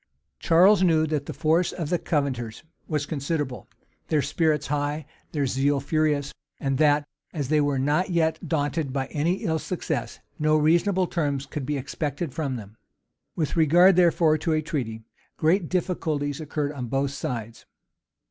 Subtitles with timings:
[0.39, 3.69] Charles knew that the force of the Covenanters was considerable,
[4.07, 9.05] their spirits high, their zeal furious; and that, as they were not yet daunted by
[9.11, 12.77] any ill success, no reasonable terms could be expected from them.
[13.35, 15.03] With regard therefore to a treaty,
[15.37, 17.67] great difficulties occurred on both sides.